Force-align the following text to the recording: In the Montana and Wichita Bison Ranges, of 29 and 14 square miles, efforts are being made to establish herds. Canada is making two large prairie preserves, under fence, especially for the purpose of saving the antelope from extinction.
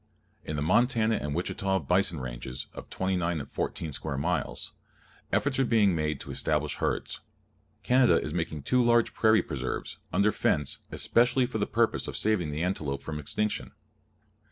In 0.43 0.55
the 0.55 0.63
Montana 0.63 1.17
and 1.21 1.35
Wichita 1.35 1.77
Bison 1.77 2.19
Ranges, 2.19 2.65
of 2.73 2.89
29 2.89 3.41
and 3.41 3.47
14 3.51 3.91
square 3.91 4.17
miles, 4.17 4.73
efforts 5.31 5.59
are 5.59 5.63
being 5.63 5.93
made 5.93 6.19
to 6.21 6.31
establish 6.31 6.77
herds. 6.77 7.19
Canada 7.83 8.19
is 8.19 8.33
making 8.33 8.63
two 8.63 8.81
large 8.83 9.13
prairie 9.13 9.43
preserves, 9.43 9.99
under 10.11 10.31
fence, 10.31 10.79
especially 10.91 11.45
for 11.45 11.59
the 11.59 11.67
purpose 11.67 12.07
of 12.07 12.17
saving 12.17 12.49
the 12.49 12.63
antelope 12.63 13.01
from 13.03 13.19
extinction. 13.19 13.73